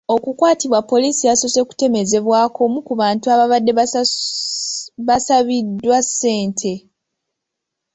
[0.15, 3.71] Okukwatibwa poliisi yasoose kutemezebwako omu ku bantu ababadde
[5.07, 6.73] basabiddwa ssente.